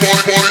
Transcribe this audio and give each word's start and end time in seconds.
more, 0.00 0.10
more, 0.26 0.36
more. 0.38 0.43